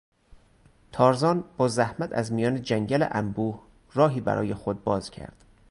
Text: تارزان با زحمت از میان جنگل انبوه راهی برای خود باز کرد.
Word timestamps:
تارزان 0.91 1.43
با 1.57 1.67
زحمت 1.67 2.11
از 2.11 2.31
میان 2.31 2.61
جنگل 2.61 3.07
انبوه 3.11 3.59
راهی 3.93 4.21
برای 4.21 4.53
خود 4.53 4.83
باز 4.83 5.11
کرد. 5.11 5.45